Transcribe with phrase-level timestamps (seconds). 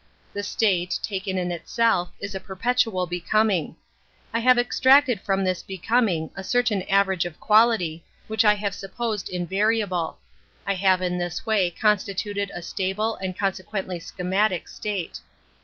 [0.33, 3.75] The state, taken in itself, is a periietual becoming.
[4.33, 8.73] I have extracted from this be coming a certain average of quality, which I have
[8.73, 10.17] supposed invariable;
[10.65, 15.19] I have in this way constituted a stable and consequently schematic state.